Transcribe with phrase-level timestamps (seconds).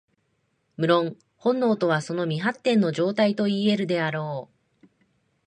[0.77, 4.49] 無論、本能とはその未発展の状態といい得るであろ
[4.83, 4.87] う。